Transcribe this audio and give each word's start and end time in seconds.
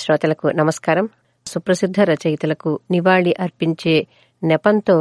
శ్రోతలకు 0.00 0.48
నమస్కారం. 0.48 1.08
సుప్రసిద్ధ 1.46 2.00
రచయితలకు 2.00 2.80
నివాళి 2.90 3.32
అర్పించే 3.40 4.06
నెపంతో 4.42 4.96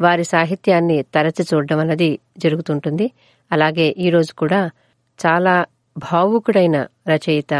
వారి 0.00 0.24
సాహిత్యాన్ని 0.24 1.02
తరచి 1.14 1.42
చూడడం 1.50 1.78
అన్నది 1.78 2.18
జరుగుతుంటుంది. 2.38 3.06
అలాగే 3.52 3.86
ఈరోజు 3.98 4.32
కూడా 4.34 4.60
చాలా 5.26 5.54
భావుకుడైన 5.96 6.76
రచయిత 7.08 7.52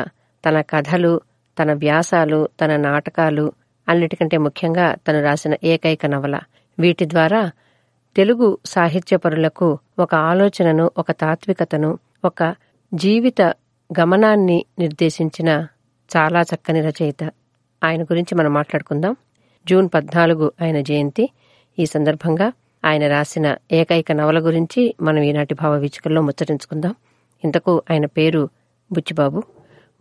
తన 0.44 0.60
కథలు 0.60 1.12
తన 1.58 1.72
వ్యాసాలు 1.72 2.48
తన 2.60 2.76
నాటకాలు 2.76 3.46
అన్నిటికంటే 3.88 4.36
ముఖ్యంగా 4.38 4.94
తను 5.08 5.22
రాసిన 5.22 5.54
ఏకైక 5.64 6.06
నవల. 6.06 6.36
వీటి 6.78 7.04
ద్వారా 7.04 7.42
తెలుగు 8.16 8.58
సాహిత్యపరులకు 8.66 9.68
ఒక 9.98 10.14
ఆలోచనను 10.30 10.90
ఒక 10.98 11.10
తాత్వికతను 11.12 11.90
ఒక 12.24 12.40
జీవిత 12.92 13.42
గమనాన్ని 13.90 14.64
నిర్దేశించిన 14.78 15.50
చాలా 16.16 16.40
చక్కని 16.42 16.80
రచయిత. 16.80 17.24
ఆయన 17.84 18.02
గురించి 18.02 18.34
మనం 18.34 18.52
మాట్లాడుకుందాం. 18.52 19.16
జూన్ 19.66 19.88
పద్నాలుగు 19.94 20.52
ఆయన 20.62 20.80
జయంతి. 20.80 21.30
ఈ 21.78 21.86
సందర్భంగా 21.86 22.52
ఆయన 22.84 23.08
రాసిన 23.08 23.56
ఏకైక 23.72 24.12
నవల 24.12 24.38
గురించి 24.38 24.94
మనం 25.02 25.18
ఈనాటి 25.18 25.54
భావ 25.54 25.78
వీచికల్లో 25.78 26.22
ముచ్చరించుకుందాం 26.22 26.94
ఇంతకు 27.44 27.82
ఆయన 27.90 28.06
పేరు 28.06 28.48
బుచ్చిబాబు. 28.92 29.42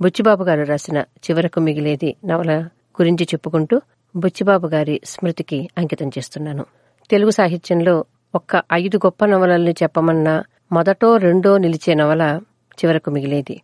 బుచ్చిబాబు 0.02 0.44
గారు 0.44 0.64
రాసిన 0.64 0.98
చివరకు 0.98 1.60
మిగిలేది 1.60 2.16
నవల 2.26 2.62
గురించి 3.02 3.24
చెప్పుకుంటూ 3.24 3.82
బుచ్చిబాబు 4.16 4.68
గారి 4.68 5.02
స్మృతికి 5.06 5.70
అంకితం 5.78 6.08
చేస్తున్నాను. 6.08 6.66
తెలుగు 7.10 7.30
సాహిత్యంలో 7.30 8.06
ఒక్క 8.36 8.64
ఐదు 8.74 8.98
గొప్ప 8.98 9.26
నవలల్ని 9.26 9.72
చెప్పమన్నా 9.72 10.44
మొదటో 10.72 11.18
రెండో 11.18 11.58
నిలిచే 11.58 11.94
నవల 11.94 12.42
చివరకు 12.86 13.12
మిగిలేది. 13.12 13.62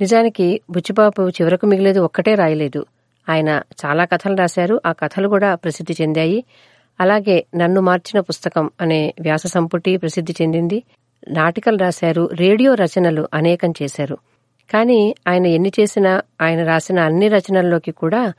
నిజానికి 0.00 0.60
బుచ్చిబాబు 0.70 1.28
చివరకు 1.28 1.66
మిగిలేది 1.66 1.98
ఒక్కటే 1.98 2.34
రాయలేదు. 2.34 2.86
ఆయన 3.28 3.62
చాలా 3.84 4.04
కథలు 4.04 4.36
రాశారు. 4.36 4.80
ఆ 4.86 4.92
కథలు 4.92 5.28
కూడా 5.28 5.54
ప్రసిద్ధి 5.54 5.96
చెందాయి. 6.02 6.44
అలాగే 7.00 7.46
నన్ను 7.56 7.80
మార్చిన 7.80 8.20
పుస్తకం 8.20 8.70
అనే 8.80 9.14
వ్యాస 9.20 9.46
సంపుటి 9.46 9.96
ప్రసిద్ధి 9.96 10.34
చెందింది. 10.42 10.82
నాటికలు 11.28 11.76
రాశారు 11.76 12.30
రేడియో 12.32 12.74
రచనలు 12.74 13.28
అనేకం 13.34 13.72
చేశారు. 13.82 14.18
కానీ 14.72 15.14
ఆయన 15.28 15.46
ఎన్ని 15.46 15.72
చేసినా 15.80 16.22
ఆయన 16.40 16.64
రాసిన 16.64 17.00
అన్ని 17.00 17.28
రచనల్లోకి 17.28 17.90
కూడా 17.90 18.32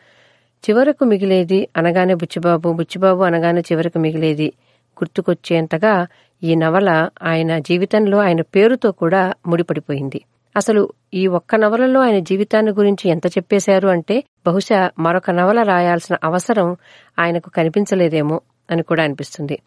చివరకు 0.69 1.05
మిగిలేది 1.05 1.67
అనగానే 1.77 2.13
బుచ్చిబాబు 2.13 2.73
బుచ్చిబాబు 2.73 3.23
అనగానే 3.23 3.61
చివరకు 3.61 3.99
మిగిలేది 3.99 4.47
గుర్తుకొచ్చేంతగా 4.93 6.07
ఈ 6.43 6.55
నవల 6.55 7.09
ఆయన 7.23 7.59
జీవితంలో 7.59 8.17
ఆయన 8.17 8.41
పేరుతో 8.41 8.91
కూడా 8.91 9.33
ముడిపడిపోయింది. 9.47 10.21
అసలు 10.55 10.81
ఈ 11.13 11.27
ఒక్క 11.27 11.55
నవలలో 11.55 11.99
ఆయన 12.01 12.19
జీవితాన్ని 12.19 12.71
గురించి 12.71 13.09
ఎంత 13.09 13.27
చెప్పేశారు 13.27 13.87
అంటే 13.87 14.23
బహుశా 14.47 14.91
మరొక 14.99 15.31
నవల 15.31 15.63
రాయాల్సిన 15.63 16.15
అవసరం 16.23 16.77
ఆయనకు 17.19 17.49
కనిపించలేదేమో 17.49 18.41
అని 18.71 18.83
కూడా 18.83 19.03
అనిపిస్తుంది. 19.03 19.59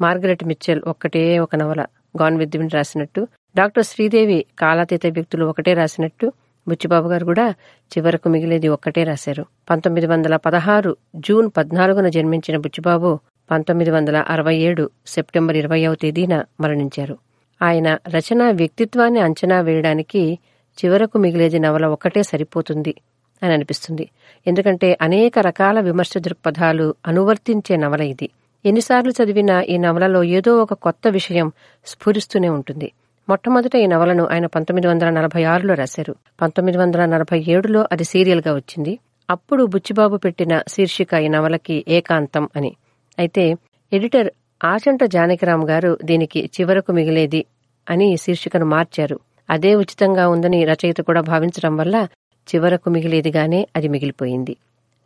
మార్గరెట్ 0.00 0.44
మిచ్చెల్ 0.44 0.82
ఒక్కటే 0.86 1.38
ఒక 1.38 1.56
నవల 1.56 1.82
గాన్ 2.22 2.38
విత్ 2.38 2.56
విన్ 2.56 2.70
రాసినట్టు 2.74 3.28
డాక్టర్ 3.56 3.84
శ్రీదేవి 3.84 4.44
కాలాతీత 4.58 5.06
వ్యక్తులు 5.06 5.44
ఒకటే 5.44 5.74
రాసినట్టు 5.74 6.32
బుచ్చిబాబు 6.68 7.08
గారు 7.08 7.24
కూడా 7.24 7.54
చివరకు 7.92 8.28
మిగిలేది 8.28 8.68
ఒక్కటే 8.68 9.04
రాశారు. 9.04 9.46
పంతొమ్మిది 9.70 10.06
వందల 10.06 10.36
పదహారు 10.36 10.96
జూన్ 11.16 11.50
పద్నాలుగున 11.56 12.08
జన్మించిన 12.08 12.56
బుచ్చిబాబు 12.56 13.18
పంతొమ్మిది 13.50 13.90
వందల 13.90 14.16
అరవై 14.28 14.54
ఏడు 14.56 14.90
సెప్టెంబర్ 15.06 15.56
ఇరవయవ 15.56 15.94
తేదీన 15.94 16.44
మరణించారు. 16.60 17.16
ఆయన 17.62 17.98
రచనా 18.08 18.50
వ్యక్తిత్వాన్ని 18.50 19.20
అంచనా 19.20 19.60
వేయడానికి 19.60 20.38
చివరకు 20.84 21.18
మిగిలేది 21.18 21.58
నవల 21.58 21.86
ఒకటే 21.86 22.22
సరిపోతుంది 22.22 22.94
అని 23.42 23.52
అనిపిస్తుంది. 23.52 24.08
ఎందుకంటే 24.46 24.98
అనేక 25.02 25.38
రకాల 25.38 25.80
విమర్శ 25.80 26.12
దృక్పథాలు 26.18 26.94
అనువర్తించే 27.06 27.76
నవల 27.76 28.00
ఇది. 28.00 28.28
ఎన్నిసార్లు 28.66 29.10
చదివినా 29.10 29.62
ఈ 29.62 29.76
నవలలో 29.76 30.24
ఏదో 30.24 30.62
ఒక 30.62 30.74
కొత్త 30.74 31.08
విషయం 31.08 31.52
స్ఫురిస్తూనే 31.86 32.48
ఉంటుంది. 32.48 32.92
మొట్టమొదట 33.28 33.76
ఈ 33.76 33.86
నవలను 33.86 34.28
ఆయన 34.32 34.46
పంతొమ్మిది 34.46 34.86
వందల 34.86 35.10
నలభై 35.10 35.44
ఆరులో 35.44 35.74
రాశారు. 35.74 36.14
పంతొమ్మిది 36.42 36.78
వందల 36.78 37.04
నలభై 37.04 37.44
ఏడులో 37.48 37.86
అది 37.92 38.04
సీరియల్గా 38.04 38.54
వచ్చింది. 38.54 38.98
అప్పుడు 39.30 39.64
బుచ్చిబాబు 39.64 40.16
పెట్టిన 40.16 40.62
శీర్షిక 40.68 41.14
ఈ 41.14 41.28
నవలకి 41.28 41.84
ఏకాంతం 41.88 42.48
అని. 42.56 42.76
అయితే 43.18 43.54
ఎడిటర్ 43.92 44.30
ఆచంట 44.64 45.04
జానకిరామ్ 45.04 45.64
గారు 45.64 45.98
దీనికి 46.04 46.50
చివరకు 46.60 46.92
మిగిలేది 46.92 47.44
అని 47.90 48.16
శీర్షికను 48.16 48.66
మార్చారు. 48.66 49.20
అదే 49.50 49.74
ఉచితంగా 49.74 50.28
ఉందని 50.28 50.64
రచయిత 50.64 51.00
కూడా 51.00 51.20
భావించడం 51.20 51.76
వల్ల 51.76 52.08
చివరకు 52.48 52.90
మిగిలేదిగానే 52.90 53.68
అది 53.76 53.88
మిగిలిపోయింది. 53.88 54.56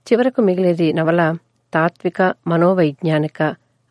చివరకు 0.06 0.42
మిగిలేది 0.42 0.92
నవల 0.92 1.36
తాత్విక 1.75 2.34
మనోవైజ్ఞానిక 2.47 3.42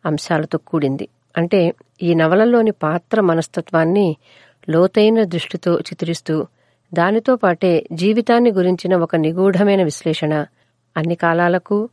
అంశాలతో 0.06 0.58
కూడింది. 0.58 1.08
అంటే 1.38 1.74
ఈ 2.02 2.14
నవలలోని 2.14 2.70
పాత్ర 2.70 3.20
మనస్తత్వాన్ని 3.20 4.16
లోతైన 4.68 5.24
దృష్టితో 5.24 5.78
చిత్రిస్తూ 5.78 6.46
దానితో 6.94 7.36
పాటే 7.36 7.86
జీవితాన్ని 7.92 8.52
గురించిన 8.52 8.96
ఒక 8.96 9.16
నిగూఢమైన 9.16 9.82
విశ్లేషణ 9.82 10.46
అన్ని 10.96 11.14
కాలాలకు 11.14 11.88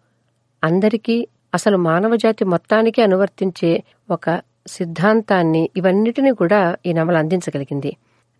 అందరికీ 0.63 1.27
అసలు 1.53 1.77
మానవజాతి 1.77 2.45
మొత్తానికి 2.45 3.01
అనువర్తించే 3.01 3.83
ఒక 4.11 4.29
సిద్ధాంతాన్ని 4.67 5.69
ఇవన్నిటినీ 5.77 6.31
కూడా 6.31 6.75
ఈ 6.85 6.93
నవల 6.93 7.17
అందించగలిగింది. 7.17 7.91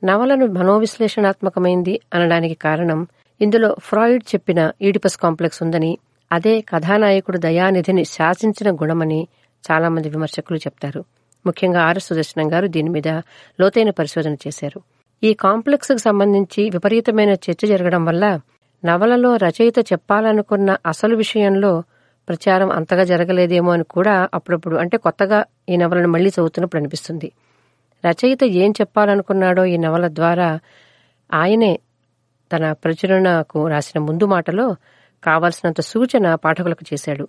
నవలను 0.04 0.46
మనోవిశ్లేషణాత్మకమైంది 0.48 2.00
అనడానికి 2.14 2.54
కారణం 2.54 3.08
ఇందులో 3.42 3.76
ఫ్రాయిడ్ 3.80 4.24
చెప్పిన 4.36 4.72
ఈడిపస్ 4.82 5.18
కాంప్లెక్స్ 5.18 5.64
ఉందని 5.64 5.98
అదే 6.32 6.62
కథానాయకుడు 6.62 7.38
దయానిధిని 7.38 8.06
శాసించిన 8.06 8.72
గుణమని 8.72 9.28
చాలామంది 9.64 10.10
విమర్శకులు 10.10 10.58
చెప్తారు. 10.58 11.02
ముఖ్యంగా 11.46 11.82
ఆర్ఎస్ 11.82 12.08
సుదర్శనం 12.08 12.54
గారు 12.54 12.68
దీని 12.68 12.90
మీద 12.90 13.10
లోతైన 13.60 13.90
పరిశోధన 13.90 14.34
చేశారు. 14.34 14.82
ఈ 15.24 15.34
కాంప్లెక్స్కు 15.34 15.98
సంబంధించి 15.98 16.70
విపరీతమైన 16.70 17.30
చర్చ 17.30 17.68
జరగడం 17.68 18.06
వల్ల 18.06 18.40
నవలలో 18.86 19.36
రచయిత 19.36 19.80
చెప్పాలనుకున్న 19.80 20.76
అసలు 20.86 21.16
విషయంలో 21.16 21.84
ప్రచారం 22.30 22.72
అంతగా 22.72 23.04
జరగలేదేమో 23.04 23.72
అని 23.72 23.84
కూడా 23.84 24.30
అప్పుడప్పుడు 24.34 24.76
అంటే 24.76 24.98
కొత్తగా 24.98 25.44
ఈ 25.70 25.78
నవలను 25.78 26.08
మళ్ళీ 26.08 26.30
చదువుతున్నప్పుడు 26.30 26.80
అనిపిస్తుంది. 26.80 27.32
రచయిత 28.06 28.44
ఏం 28.44 28.72
చెప్పాలనుకున్నాడో 28.72 29.66
ఈ 29.66 29.78
నవల 29.78 30.08
ద్వారా 30.08 30.60
ఆయనే 31.34 31.80
తన 32.56 32.72
ప్రచురణకు 32.72 33.68
రాసిన 33.68 34.02
ముందు 34.02 34.26
మాటలో 34.26 34.76
కావలసినంత 35.24 35.82
సూచన 35.82 36.36
పాఠకులకు 36.36 36.86
చేశాడు. 36.94 37.28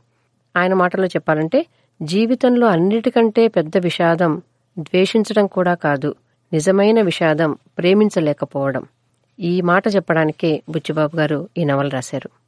ఆయన 0.57 0.75
మాటల్లో 0.75 1.07
చెప్పాలంటే 1.07 1.67
జీవితంలో 2.03 2.67
అన్నిటికంటే 2.67 3.49
పెద్ద 3.49 3.73
విషాదం 3.79 4.43
ద్వేషించడం 4.79 5.47
కూడా 5.47 5.75
కాదు 5.75 6.15
నిజమైన 6.53 7.03
విషాదం 7.03 7.53
ప్రేమించలేకపోవడం. 7.79 8.85
ఈ 9.41 9.61
మాట 9.61 9.89
చెప్పడానికే 9.89 10.63
బుచ్చిబాబు 10.69 11.17
గారు 11.17 11.49
ఈ 11.59 11.65
నవల 11.65 11.89
రాశారు. 11.89 12.44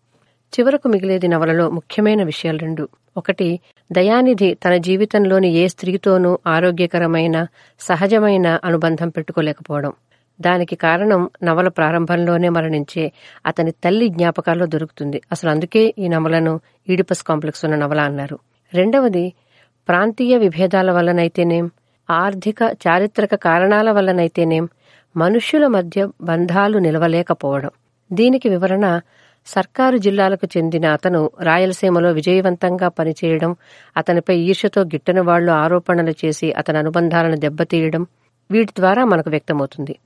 చివరకు 0.61 0.89
మిగిలేది 0.89 1.29
నవలలో 1.29 1.71
ముఖ్యమైన 1.71 2.23
విషయాలు 2.23 2.59
రెండు. 2.59 2.89
ఒకటి 3.17 3.61
దయానిధి 3.93 4.55
తన 4.55 4.77
జీవితంలోని 4.77 5.49
ఏ 5.53 5.69
స్త్రీతోనూ 5.69 6.39
ఆరోగ్యకరమైన 6.47 7.47
సహజమైన 7.81 8.59
అనుబంధం 8.65 9.09
పెట్టుకోలేకపోవడం. 9.09 9.93
దానికి 10.41 10.77
కారణం 10.77 11.31
నవల 11.45 11.69
ప్రారంభంలోనే 11.69 12.49
మరణించే 12.49 13.13
అతని 13.47 13.71
తల్లి 13.71 14.09
జ్ఞాపకాల్లో 14.09 14.67
దొరుకుతుంది. 14.67 15.23
అసలు 15.33 15.51
అందుకే 15.51 15.95
ఈ 15.99 16.09
నవలను 16.09 16.61
ఈడిపస్ 16.89 17.23
కాంప్లెక్స్ 17.23 17.65
ఉన్న 17.65 17.77
నవల 17.77 18.01
అన్నారు. 18.01 18.39
రెండవది 18.75 19.33
ప్రాంతీయ 19.89 20.37
విభేదాల 20.37 20.91
వల్లనైతేనేం 20.91 21.71
ఆర్థిక 22.11 22.63
చారిత్రక 22.63 23.35
కారణాల 23.35 23.91
వల్లనైతేనేం 23.91 24.69
మనుష్యుల 25.17 25.67
మధ్య 25.67 26.09
బంధాలు 26.23 26.79
నిలవలేకపోవడం. 26.79 27.71
దీనికి 28.13 28.49
వివరణ 28.49 29.01
సర్కారు 29.47 29.97
జిల్లాలకు 29.97 30.47
చెందిన 30.57 30.87
అతను 30.87 31.31
రాయలసీమలో 31.43 32.13
విజయవంతంగా 32.13 32.89
పనిచేయడం 32.89 33.57
అతనిపై 33.97 34.37
ఈర్ష్యతో 34.39 34.83
గిట్టని 34.83 35.21
వాళ్ళు 35.21 35.53
ఆరోపణలు 35.53 36.11
చేసి 36.11 36.53
అతని 36.53 36.79
అనుబంధాలను 36.79 37.37
దెబ్బతీయడం 37.37 38.07
వీటి 38.51 38.73
ద్వారా 38.79 39.05
మనకు 39.05 39.31
వ్యక్తమవుతుంది. 39.31 39.97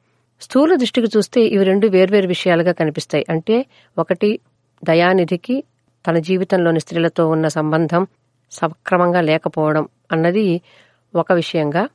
స్థూల 0.40 0.74
దృష్టికి 0.74 1.08
చూస్తే 1.16 1.40
ఇవి 1.40 1.64
రెండు 1.64 1.86
వేర్వేరు 1.86 2.26
విషయాలుగా 2.26 2.72
కనిపిస్తాయి. 2.72 3.26
అంటే 3.30 3.66
ఒకటి 3.98 4.38
దయానిధికి 4.84 5.64
తన 6.06 6.18
జీవితంలోని 6.18 6.80
స్త్రీలతో 6.80 7.28
ఉన్న 7.28 7.48
సంబంధం 7.48 8.06
సక్రమంగా 8.52 9.20
లేకపోవడం 9.20 9.88
అన్నది 10.12 10.60
ఒక 11.14 11.32
విషయంగా. 11.32 11.88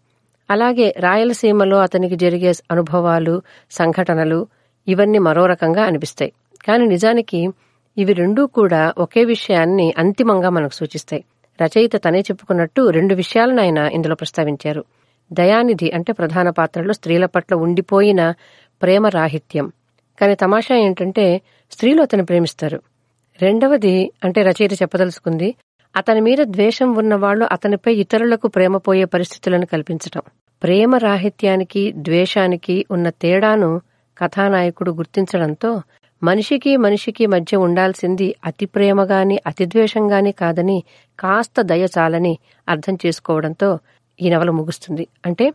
అలాగే 0.50 0.96
రాయలసీమలో 1.00 1.78
అతనికి 1.78 2.16
జరిగే 2.16 2.54
అనుభవాలు 2.72 3.42
సంఘటనలు 3.72 4.48
ఇవన్నీ 4.88 5.20
మరో 5.20 5.46
రకంగా 5.46 5.84
అనిపిస్తాయి. 5.84 6.32
కానీ 6.66 6.86
నిజానికి 6.86 7.48
ఇవి 7.98 8.14
రెండూ 8.14 8.48
కూడా 8.48 8.94
ఒకే 8.98 9.24
విషయాన్ని 9.24 9.94
అంతిమంగా 9.98 10.50
మనకు 10.50 10.74
సూచిస్తాయి. 10.74 11.24
రచయిత 11.62 11.96
తనే 11.96 12.20
చెప్పుకున్నట్టు 12.20 12.90
రెండు 12.90 13.16
విషయాలను 13.16 13.62
ఆయన 13.62 13.78
ఇందులో 13.78 14.16
ప్రస్తావించారు. 14.16 14.84
దయానిధి 15.34 15.92
అంటే 15.92 16.14
ప్రధాన 16.14 16.50
పాత్రలో 16.50 16.94
స్త్రీల 16.94 17.26
పట్ల 17.26 17.56
ఉండిపోయిన 17.56 18.34
ప్రేమ 18.82 19.08
రాహిత్యం. 19.08 19.72
కానీ 20.22 20.36
తమాషా 20.36 20.76
ఏంటంటే 20.76 21.42
స్త్రీలు 21.72 22.02
అతను 22.02 22.26
ప్రేమిస్తారు. 22.26 22.82
రెండవది 23.42 24.12
అంటే 24.24 24.42
రచయిత 24.42 24.74
చెప్పదలుచుకుంది 24.74 25.56
అతని 25.96 26.22
మీద 26.22 26.38
ద్వేషం 26.44 26.94
ఉన్నవాళ్ళు 26.94 27.48
అతనిపై 27.52 27.94
ఇతరులకు 27.94 28.48
ప్రేమ 28.48 28.78
పోయే 28.78 29.06
పరిస్థితులను 29.06 29.66
కల్పించటం. 29.66 30.22
ప్రేమ 30.64 30.96
రాహిత్యానికి 30.96 31.94
ద్వేషానికి 31.98 32.86
ఉన్న 32.92 33.10
తేడాను 33.10 33.82
కథానాయకుడు 34.18 34.92
గుర్తించడంతో 34.92 35.82
మనిషికి 36.28 36.72
మనిషికి 36.78 37.26
మధ్య 37.26 37.58
ఉండాల్సింది 37.58 38.28
అతి 38.46 38.66
ప్రేమగాని 38.66 39.38
అతి 39.48 39.66
ద్వేషంగాని 39.66 40.32
కాదని 40.32 40.78
కాస్త 41.20 41.62
దయ 41.62 41.86
చాలని 41.96 42.34
అర్థం 42.70 42.96
చేసుకోవడంతో 43.06 43.70
ఈ 44.20 44.30
నవల 44.30 44.50
ముగుస్తుంది. 44.50 45.06
అంటే 45.26 45.46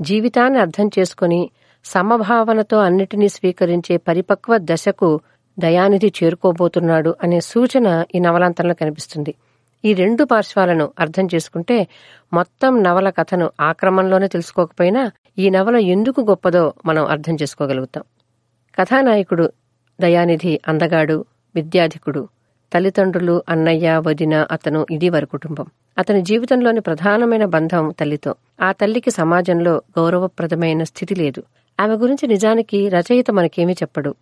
జీవితాన్ని 0.00 0.58
అర్థం 0.60 0.86
చేసుకుని 0.98 1.40
సమభావనతో 1.84 2.76
అన్నిటినీ 2.78 3.28
స్వీకరించే 3.28 3.96
పరిపక్వ 4.08 4.56
దశకు 4.70 5.10
దయానిధి 5.58 6.08
చేరుకోబోతున్నాడు 6.18 7.10
అనే 7.22 7.38
సూచన 7.50 7.88
ఈ 8.14 8.18
నవలాంతంలో 8.18 8.74
కనిపిస్తుంది. 8.80 9.32
ఈ 9.84 9.90
రెండు 10.02 10.22
పార్శ్వాలను 10.24 10.86
అర్థం 10.98 11.26
చేసుకుంటే 11.34 11.76
మొత్తం 12.32 12.72
నవల 12.82 13.08
కథను 13.18 13.46
ఆక్రమంలోనే 13.60 14.28
తెలుసుకోకపోయినా 14.28 15.02
ఈ 15.38 15.46
నవల 15.50 15.76
ఎందుకు 15.94 16.20
గొప్పదో 16.30 16.64
మనం 16.86 17.04
అర్థం 17.14 17.34
చేసుకోగలుగుతాం. 17.42 18.04
కథానాయకుడు 18.78 19.46
దయానిధి 20.00 20.60
అందగాడు 20.68 21.24
విద్యాధికుడు 21.54 22.28
తల్లిదండ్రులు 22.72 23.42
అన్నయ్య 23.48 24.02
వదిన 24.06 24.46
అతను 24.52 24.86
ఇది 24.90 25.08
వారి 25.08 25.26
కుటుంబం. 25.26 25.66
అతని 25.98 26.22
జీవితంలోని 26.22 26.80
ప్రధానమైన 26.80 27.44
బంధం 27.44 27.94
తల్లితో. 28.00 28.34
ఆ 28.62 28.72
తల్లికి 28.72 29.10
సమాజంలో 29.10 29.82
గౌరవప్రదమైన 29.98 30.82
స్థితి 30.82 31.14
లేదు. 31.14 31.42
ఆమె 31.80 31.94
గురించి 31.94 32.26
నిజానికి 32.26 32.88
రచయిత 32.88 33.30
మనకేమీ 33.30 33.72
చెప్పడు. 33.72 34.14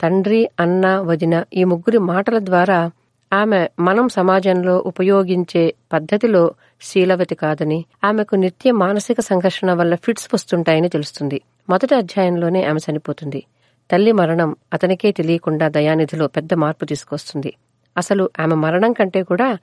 తండ్రి 0.00 0.50
అన్న 0.60 0.98
వదిన 0.98 1.44
ఈ 1.54 1.64
ముగ్గురి 1.64 1.98
మాటల 1.98 2.38
ద్వారా 2.38 2.90
ఆమె 3.32 3.68
మనం 3.80 4.08
సమాజంలో 4.08 4.78
ఉపయోగించే 4.78 5.74
పద్ధతిలో 5.92 6.54
శీలవతి 6.80 7.34
కాదని 7.34 7.84
ఆమెకు 8.04 8.34
నిత్య 8.34 8.72
మానసిక 8.72 9.20
సంఘర్షణ 9.20 9.72
వల్ల 9.72 9.94
ఫిట్స్ 9.94 10.28
వస్తుంటాయని 10.34 10.88
తెలుస్తుంది. 10.88 11.40
మొదటి 11.68 11.94
అధ్యాయంలోనే 11.94 12.64
ఆమె 12.64 12.80
చనిపోతుంది. 12.90 13.44
తల్లి 13.90 14.12
మరణం 14.12 14.56
అతనికే 14.72 15.12
తెలియకుండా 15.12 15.68
దయానిధిలో 15.68 16.26
పెద్ద 16.26 16.54
మార్పు 16.54 16.84
తీసుకొస్తుంది. 16.84 17.52
అసలు 17.96 18.30
ఆమె 18.40 18.54
మరణం 18.54 18.92
కంటే 18.92 19.22
కూడా 19.22 19.58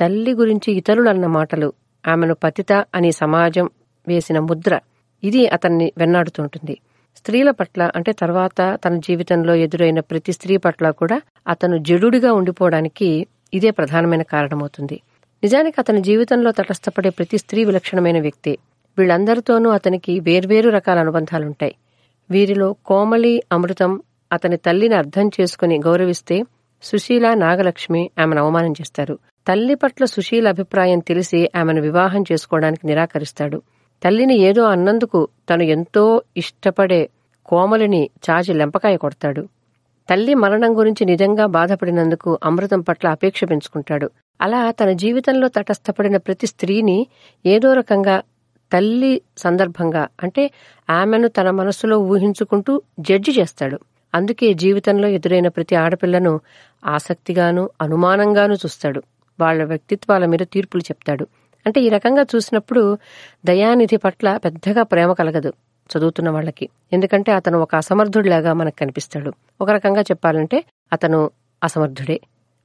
తల్లి 0.00 0.34
గురించి 0.34 0.72
ఇతరులన్న 0.72 1.26
మాటలు 1.26 1.72
ఆమెను 2.08 2.34
పతిత 2.34 2.72
అని 2.94 3.12
సమాజం 3.12 3.70
వేసిన 4.08 4.38
ముద్ర 4.38 4.80
ఇది 5.24 5.46
అతన్ని 5.46 5.92
వెన్నాడుతుంటుంది. 5.98 6.74
స్త్రీల 7.16 7.50
పట్ల 7.50 7.90
అంటే 7.96 8.12
తర్వాత 8.12 8.78
తన 8.84 8.96
జీవితంలో 8.98 9.54
ఎదురైన 9.54 10.00
ప్రతి 10.00 10.32
స్త్రీ 10.32 10.56
పట్ల 10.56 10.90
కూడా 10.90 11.20
అతను 11.48 11.78
జడుడిగా 11.78 12.32
ఉండిపోవడానికి 12.32 13.26
ఇదే 13.54 13.70
ప్రధానమైన 13.70 14.22
కారణమవుతుంది. 14.22 15.00
నిజానికి 15.42 15.76
అతని 15.80 16.00
జీవితంలో 16.02 16.50
తటస్థపడే 16.50 17.10
ప్రతి 17.10 17.38
స్త్రీ 17.38 17.64
విలక్షణమైన 17.64 18.20
వ్యక్తి. 18.20 18.58
వీళ్ళందరితోనూ 18.98 19.70
అతనికి 19.70 20.20
వేర్వేరు 20.20 20.70
రకాల 20.70 20.98
అనుబంధాలుంటాయి. 20.98 21.74
వీరిలో 22.30 22.72
కోమలి 22.86 23.42
అమృతం 23.52 24.02
అతని 24.32 24.56
తల్లిని 24.56 24.94
అర్థం 24.94 25.30
చేసుకుని 25.40 25.78
గౌరవిస్తే 25.78 26.42
సుశీల 26.82 27.34
నాగలక్ష్మి 27.34 28.10
ఆమెను 28.20 28.42
అవమానం 28.42 28.72
చేస్తారు. 28.72 29.18
తల్లి 29.48 29.74
పట్ల 29.74 30.04
సుశీల 30.04 30.48
అభిప్రాయం 30.48 30.98
తెలిసి 30.98 31.50
ఆమెను 31.56 31.80
వివాహం 31.80 32.24
చేసుకోవడానికి 32.32 32.86
నిరాకరిస్తాడు. 32.86 33.62
తల్లిని 34.04 34.36
ఏదో 34.38 34.62
అన్నందుకు 34.64 35.28
తను 35.50 35.62
ఎంతో 35.62 36.22
ఇష్టపడే 36.36 37.08
కోమలిని 37.46 38.10
చాచి 38.30 38.54
లెంపకాయ 38.54 38.96
కొడతాడు. 38.96 39.48
తల్లి 40.10 40.34
మరణం 40.34 40.78
గురించి 40.78 41.04
నిజంగా 41.04 41.46
బాధపడినందుకు 41.46 42.38
అమృతం 42.44 42.80
పట్ల 42.80 43.08
అపేక్ష 43.08 43.44
పెంచుకుంటాడు. 43.44 44.10
అలా 44.40 44.70
తన 44.70 44.90
జీవితంలో 44.92 45.48
తటస్థపడిన 45.48 46.16
ప్రతి 46.16 46.46
స్త్రీని 46.46 47.06
ఏదో 47.46 47.72
రకంగా 47.72 48.22
తల్లి 48.72 49.20
సందర్భంగా 49.38 50.08
అంటే 50.22 50.50
ఆమెను 50.90 51.28
తన 51.28 51.50
మనస్సులో 51.50 51.98
ఊహించుకుంటూ 51.98 52.82
జడ్జి 53.00 53.30
చేస్తాడు. 53.30 53.80
అందుకే 54.14 54.54
జీవితంలో 54.54 55.08
ఎదురైన 55.08 55.48
ప్రతి 55.48 55.74
ఆడపిల్లను 55.74 56.40
ఆసక్తిగాను 56.86 57.70
అనుమానంగాను 57.82 58.54
చూస్తాడు. 58.54 59.02
వాళ్ళ 59.40 59.64
వ్యక్తిత్వాల 59.64 60.26
మీద 60.26 60.38
తీర్పులు 60.52 60.82
చెప్తాడు. 60.82 61.26
అంటే 61.66 61.80
ఈ 61.80 61.88
రకంగా 61.88 62.22
చూసినప్పుడు 62.22 62.98
దయానిధి 63.44 63.96
పట్ల 63.96 64.36
పెద్దగా 64.36 64.82
ప్రేమ 64.82 65.12
కలగదు 65.12 65.52
చదువుతున్న 65.98 66.30
వాళ్ళకి. 66.30 66.68
ఎందుకంటే 66.92 67.32
అతను 67.32 67.58
ఒక 67.58 67.74
అసమర్థుడిలాగా 67.74 68.52
మనకు 68.52 68.76
కనిపిస్తాడు. 68.80 69.32
ఒక 69.60 69.70
రకంగా 69.70 70.00
చెప్పాలంటే 70.00 70.64
అతను 70.92 71.30
అసమర్థుడే. 71.64 72.20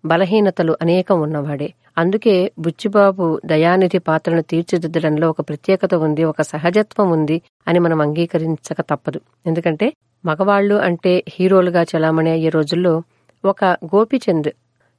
బలహీనతలు 0.05 0.77
అనేకం 0.81 1.21
ఉన్నవాడే. 1.21 1.73
అందుకే 1.97 2.51
బుచ్చిబాబు 2.59 3.41
దయానిధి 3.45 3.99
పాత్రను 3.99 4.41
తీర్చిదిద్దడంలో 4.41 5.29
ఒక 5.29 5.41
ప్రత్యేకత 5.49 5.95
ఉంది 5.95 6.23
ఒక 6.23 6.41
సహజత్వం 6.41 7.11
ఉంది 7.11 7.41
అని 7.67 7.79
మనం 7.79 8.01
అంగీకరించక 8.01 8.81
తప్పదు. 8.81 9.21
ఎందుకంటే 9.45 9.93
మగవాళ్ళు 10.25 10.75
అంటే 10.75 11.23
హీరోలుగా 11.29 11.83
చలామణి 11.83 12.31
అయ్యే 12.31 12.49
రోజుల్లో 12.49 13.03
ఒక 13.45 13.65
గోపిచంద్ 13.65 14.51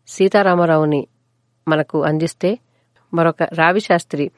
సీతారామరావుని 0.08 1.06
మనకు 1.68 2.02
అందిస్తే 2.02 2.58
మరొక 3.14 3.42
రావిశాస్త్రి 3.42 4.30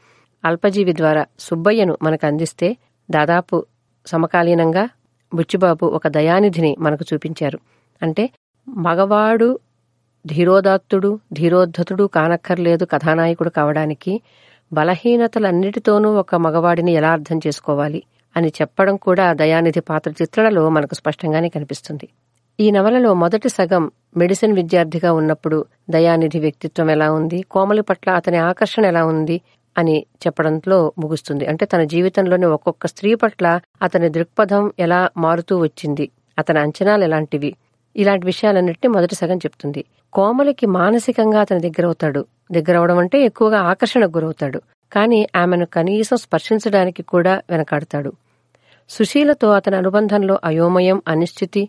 అల్పజీవి 0.45 0.97
ద్వారా 0.97 1.27
సుబ్బయ్యను 1.39 1.99
మనకు 2.03 2.27
అందిస్తే 2.27 2.77
దాదాపు 3.11 3.67
సమకాలీనంగా 4.07 4.89
బుచ్చిబాబు 5.35 5.87
ఒక 5.87 6.09
దయానిధిని 6.09 6.77
మనకు 6.81 7.05
చూపించారు. 7.15 7.59
అంటే 8.03 8.31
మగవాడు 8.69 9.59
ధీరోదాత్తుడు 10.27 11.19
ధీరోద్ధతుడు 11.33 12.05
కానక్కర్లేదు 12.05 12.85
కథానాయకుడు 12.85 13.51
కావడానికి. 13.51 14.13
బలహీనతలన్నిటితోనూ 14.73 16.15
ఒక 16.19 16.35
మగవాడిని 16.35 16.93
ఎలా 16.93 17.11
అర్థం 17.11 17.41
చేసుకోవాలి 17.47 18.03
అని 18.37 18.49
చెప్పడం 18.49 18.97
కూడా 18.97 19.33
దయానిధి 19.33 19.81
పాత్ర 19.81 20.11
చిత్రణలో 20.11 20.63
మనకు 20.71 20.95
స్పష్టంగానే 20.95 21.49
కనిపిస్తుంది. 21.49 22.09
ఈ 22.61 22.71
నవలలో 22.71 23.15
మొదటి 23.15 23.49
సగం 23.49 23.91
మెడిసిన్ 24.17 24.55
విద్యార్థిగా 24.55 25.13
ఉన్నప్పుడు 25.13 25.59
దయానిధి 25.91 26.39
వ్యక్తిత్వం 26.39 26.91
ఎలా 26.91 27.13
ఉంది 27.13 27.43
కోమలి 27.51 27.83
పట్ల 27.83 28.11
అతని 28.11 28.37
ఆకర్షణ 28.37 28.85
ఎలా 28.85 29.05
ఉంది 29.05 29.41
అని 29.77 30.07
చెప్పడంలో 30.27 30.93
ముగుస్తుంది. 30.99 31.47
అంటే 31.47 31.65
తన 31.67 31.83
జీవితంలోని 31.85 32.47
ఒక్కొక్క 32.47 32.87
స్త్రీ 32.87 33.15
పట్ల 33.15 33.61
అతని 33.83 34.09
దృక్పథం 34.09 34.73
ఎలా 34.79 35.09
మారుతూ 35.17 35.59
వచ్చింది 35.59 36.11
అతని 36.39 36.59
అంచనాలు 36.59 37.05
ఎలాంటివి 37.05 37.51
ఇలాంటి 37.97 38.27
విషయాలన్నింటినీ 38.27 38.95
మొదటి 38.95 39.15
సగం 39.15 39.37
చెప్తుంది. 39.37 39.85
కోమలికి 40.13 40.67
మానసికంగా 40.67 41.41
అతని 41.41 41.61
దగ్గర 41.61 41.85
అవుతాడు 41.87 42.27
దగ్గర 42.53 42.77
అవడం 42.77 42.99
అంటే 42.99 43.21
ఎక్కువగా 43.21 43.61
ఆకర్షణకు 43.61 44.11
గురవుతాడు. 44.11 44.63
కానీ 44.93 45.29
ఆమెను 45.37 45.67
కనీసం 45.67 46.17
స్పర్శించడానికి 46.17 47.03
కూడా 47.03 47.43
వెనకాడతాడు. 47.51 48.13
సుశీలతో 48.91 49.51
అతని 49.51 49.77
అనుబంధంలో 49.77 50.39
అయోమయం 50.45 51.03
అనిశ్చితి 51.09 51.69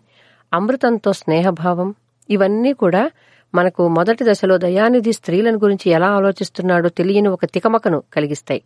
అమృతంతో 0.54 1.12
స్నేహభావం 1.12 1.94
ఇవన్నీ 2.30 2.72
కూడా 2.72 3.10
మనకు 3.54 3.88
మొదటి 3.88 4.24
దశలో 4.24 4.58
దయానిధి 4.58 5.12
స్త్రీలను 5.12 5.58
గురించి 5.58 5.90
ఎలా 5.90 6.06
ఆలోచిస్తున్నాడో 6.06 6.88
తెలియని 6.88 7.28
ఒక 7.28 7.44
తికమకను 7.44 8.02
కలిగిస్తాయి. 8.12 8.62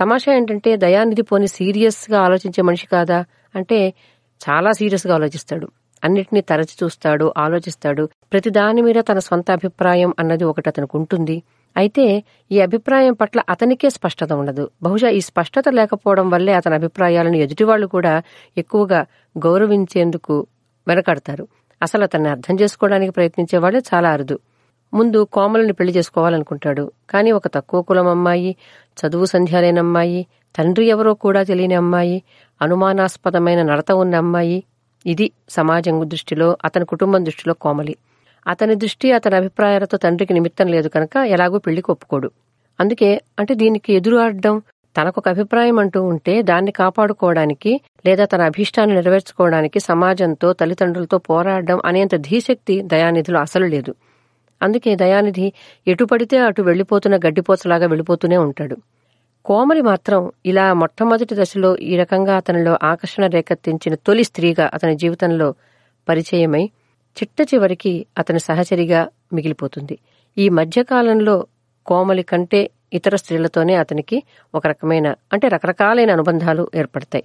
తమాషా 0.00 0.32
ఏంటంటే 0.32 0.76
దయానిధి 0.76 1.22
పోని 1.22 1.48
సీరియస్గా 1.48 2.20
ఆలోచించే 2.20 2.62
మనిషి 2.62 2.86
కాదా 2.86 3.24
అంటే 3.54 3.94
చాలా 4.40 4.72
సీరియస్గా 4.72 5.14
ఆలోచిస్తాడు. 5.14 5.68
అన్నిటినీ 6.04 6.40
తరచి 6.40 6.74
చూస్తాడు 6.82 7.32
ఆలోచిస్తాడు. 7.36 8.10
ప్రతి 8.32 8.50
దాని 8.50 8.82
మీద 8.82 8.98
తన 9.00 9.18
సొంత 9.18 9.50
అభిప్రాయం 9.50 10.14
అన్నది 10.18 10.44
ఒకటి 10.44 10.68
అతనికి 10.68 10.96
ఉంటుంది. 10.96 11.42
అయితే 11.76 12.24
ఈ 12.52 12.60
అభిప్రాయం 12.60 13.12
పట్ల 13.12 13.40
అతనికే 13.48 13.90
స్పష్టత 13.90 14.32
ఉండదు. 14.32 14.70
బహుశా 14.82 15.08
ఈ 15.08 15.20
స్పష్టత 15.20 15.68
లేకపోవడం 15.68 16.30
వల్లే 16.30 16.52
అతని 16.52 16.74
అభిప్రాయాలను 16.74 17.36
ఎదుటివాళ్ళు 17.36 17.86
కూడా 17.86 18.22
ఎక్కువగా 18.58 19.06
గౌరవించేందుకు 19.38 20.46
వెనకడతారు. 20.88 21.48
అసలు 21.82 22.02
అతన్ని 22.02 22.28
అర్థం 22.28 22.54
చేసుకోవడానికి 22.60 23.12
ప్రయత్నించేవాళ్ళే 23.12 23.80
చాలా 23.94 24.10
అరుదు. 24.10 24.38
ముందు 24.94 25.24
కోమలని 25.32 25.72
పెళ్ళి 25.72 25.92
చేసుకోవాలనుకుంటాడు. 25.92 26.92
కానీ 27.10 27.30
ఒక 27.30 27.46
తక్కువ 27.48 27.82
కులం 27.82 28.06
అమ్మాయి 28.06 28.56
చదువు 28.98 29.24
సంధ్యాలైన 29.24 29.78
అమ్మాయి 29.78 30.26
తండ్రి 30.58 30.86
ఎవరో 30.86 31.14
కూడా 31.14 31.42
తెలియని 31.42 31.74
అమ్మాయి 31.74 32.22
అనుమానాస్పదమైన 32.62 33.62
నడత 33.62 33.92
ఉన్న 33.92 34.14
అమ్మాయి 34.14 34.64
ఇది 35.06 35.30
సమాజం 35.48 36.08
దృష్టిలో 36.08 36.56
అతని 36.64 36.84
కుటుంబం 36.84 37.24
దృష్టిలో 37.24 37.54
కోమలి. 37.54 37.96
అతని 38.48 38.74
దృష్టి 38.74 39.12
అతని 39.12 39.36
అభిప్రాయాలతో 39.36 39.96
తండ్రికి 39.96 40.32
నిమిత్తం 40.32 40.68
లేదు 40.68 40.88
కనుక 40.88 41.16
ఎలాగో 41.16 41.58
పెళ్ళికి 41.58 41.90
ఒప్పుకోడు. 41.90 42.28
అందుకే 42.80 43.20
అంటే 43.38 43.54
దీనికి 43.54 43.92
ఎదురు 43.92 44.16
ఆడడం 44.16 44.62
తనకొక 44.96 45.28
అభిప్రాయం 45.28 45.78
అంటూ 45.78 46.02
ఉంటే 46.02 46.42
దాన్ని 46.42 46.72
కాపాడుకోవడానికి 46.72 47.80
లేదా 48.06 48.24
తన 48.24 48.42
అభీష్టాన్ని 48.42 48.94
నెరవేర్చుకోవడానికి 48.94 49.80
సమాజంతో 49.80 50.52
తల్లిదండ్రులతో 50.52 51.18
పోరాడడం 51.18 51.80
అనేంత 51.84 52.14
ధీశక్తి 52.14 52.82
దయానిధిలో 52.82 53.38
అసలు 53.38 53.66
లేదు. 53.66 53.94
అందుకే 54.62 54.96
దయానిధి 54.96 55.52
ఎటు 55.86 56.04
పడితే 56.04 56.38
అటు 56.38 56.62
వెళ్ళిపోతున్న 56.62 57.16
గడ్డిపోసలాగా 57.16 57.86
వెళ్ళిపోతూనే 57.86 58.36
ఉంటాడు. 58.36 58.76
కోమలి 59.44 59.82
మాత్రం 59.82 60.32
ఇలా 60.46 60.72
మొట్టమొదటి 60.72 61.34
దశలో 61.34 61.76
ఈ 61.76 61.96
రకంగా 61.96 62.36
అతనిలో 62.36 62.78
ఆకర్షణ 62.82 63.26
రేకెత్తించిన 63.26 63.94
తొలి 63.94 64.24
స్త్రీగా 64.24 64.70
అతని 64.74 64.96
జీవితంలో 64.96 65.54
పరిచయమై 66.08 66.64
చిట్ట 67.16 67.54
చివరికి 67.54 68.06
అతని 68.18 68.40
సహచరిగా 68.40 69.00
మిగిలిపోతుంది. 69.32 69.98
ఈ 70.38 70.48
మధ్యకాలంలో 70.48 71.46
కోమలి 71.86 72.22
కంటే 72.22 72.70
ఇతర 72.92 73.16
స్త్రీలతోనే 73.16 73.74
అతనికి 73.74 74.22
ఒక 74.54 74.66
రకమైన 74.66 75.14
అంటే 75.32 75.48
రకరకాలైన 75.48 76.10
అనుబంధాలు 76.10 76.70
ఏర్పడతాయి. 76.74 77.24